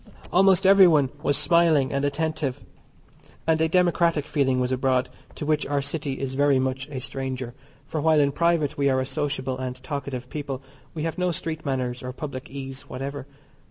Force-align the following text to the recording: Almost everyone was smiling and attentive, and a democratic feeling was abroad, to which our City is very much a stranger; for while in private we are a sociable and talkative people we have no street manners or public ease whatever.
Almost 0.33 0.65
everyone 0.65 1.11
was 1.21 1.37
smiling 1.37 1.93
and 1.93 2.03
attentive, 2.03 2.59
and 3.45 3.61
a 3.61 3.69
democratic 3.69 4.25
feeling 4.25 4.59
was 4.59 4.71
abroad, 4.71 5.09
to 5.35 5.45
which 5.45 5.67
our 5.67 5.79
City 5.79 6.13
is 6.13 6.33
very 6.33 6.57
much 6.57 6.87
a 6.89 6.97
stranger; 6.99 7.53
for 7.85 8.01
while 8.01 8.19
in 8.19 8.31
private 8.31 8.79
we 8.79 8.89
are 8.89 8.99
a 8.99 9.05
sociable 9.05 9.59
and 9.59 9.75
talkative 9.83 10.27
people 10.27 10.63
we 10.95 11.03
have 11.03 11.19
no 11.19 11.29
street 11.31 11.67
manners 11.67 12.01
or 12.01 12.13
public 12.13 12.49
ease 12.49 12.81
whatever. 12.89 13.27